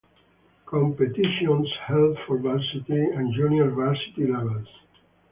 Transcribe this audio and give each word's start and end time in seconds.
Competitions 0.65 1.69
held 1.85 2.17
for 2.25 2.39
varsity 2.39 2.99
and 3.03 3.31
junior 3.35 3.69
varsity 3.69 4.25
levels. 4.25 4.65